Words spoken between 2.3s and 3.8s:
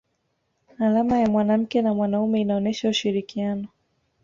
inaonesha ushirikiano